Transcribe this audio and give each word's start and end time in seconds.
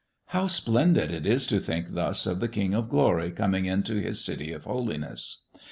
How 0.29 0.47
splendid 0.47 1.11
it 1.11 1.27
is 1.27 1.45
to 1.45 1.59
think 1.59 1.89
thus 1.89 2.25
of 2.25 2.39
the 2.39 2.47
King 2.47 2.73
of 2.73 2.89
Glory 2.89 3.29
coming 3.29 3.65
into 3.67 4.01
His 4.01 4.25
city 4.25 4.51
of 4.51 4.63
holiness. 4.63 5.43